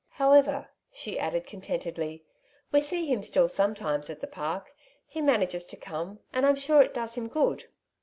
''However," 0.23 0.69
she 0.91 1.19
added 1.19 1.45
contentedly,'' 1.45 2.25
we 2.71 2.81
see 2.81 3.05
him 3.05 3.21
still 3.21 3.47
sometimes 3.47 4.09
at 4.09 4.19
the 4.19 4.25
Park; 4.25 4.73
he 5.05 5.21
manages 5.21 5.63
to 5.65 5.75
come, 5.77 6.17
and 6.33 6.43
I'm 6.43 6.55
sure 6.55 6.81
it 6.81 6.95
does 6.95 7.13
him 7.15 7.27
good." 7.27 7.65